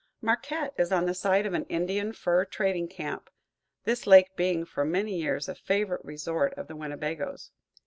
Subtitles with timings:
[0.19, 3.29] Marquette is on the site of an Indian fur trading camp,
[3.83, 7.51] this lake being for many years a favorite resort of the Winnebagoes.